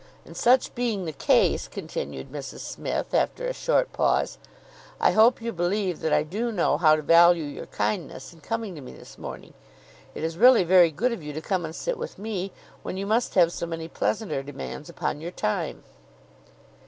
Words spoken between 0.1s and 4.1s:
"And such being the case," continued Mrs Smith, after a short